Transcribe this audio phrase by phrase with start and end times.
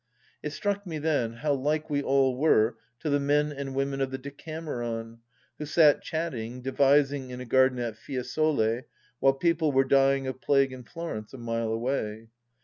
[0.41, 4.09] It struck me then, how like we all were to the men and women of
[4.09, 5.19] the Decameron,
[5.59, 8.81] who sat chatting, devising in a garden at Fiesole
[9.19, 12.29] while people were dying of plague in Florence a mile away.